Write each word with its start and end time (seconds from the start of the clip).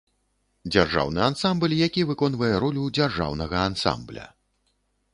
Дзяржаўны 0.75 1.21
ансамбль, 1.31 1.75
які 1.87 2.07
выконвае 2.13 2.51
ролю 2.65 2.89
дзяржаўнага 2.99 3.57
ансамбля. 3.69 4.25